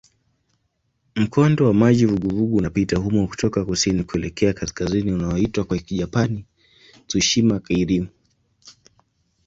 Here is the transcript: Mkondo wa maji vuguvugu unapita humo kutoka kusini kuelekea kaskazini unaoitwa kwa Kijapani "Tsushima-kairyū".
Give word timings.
Mkondo 1.15 1.65
wa 1.65 1.73
maji 1.73 2.05
vuguvugu 2.05 2.57
unapita 2.57 2.97
humo 2.97 3.27
kutoka 3.27 3.65
kusini 3.65 4.03
kuelekea 4.03 4.53
kaskazini 4.53 5.11
unaoitwa 5.11 5.63
kwa 5.63 5.77
Kijapani 5.77 6.45
"Tsushima-kairyū". 7.07 8.05